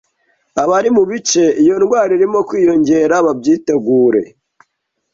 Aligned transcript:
abari 0.61 0.89
mu 0.95 1.03
bice 1.09 1.43
iyo 1.61 1.75
ndwara 1.81 2.11
irimo 2.17 2.39
kwiyongera 2.49 3.15
babyitegure. 3.25 4.21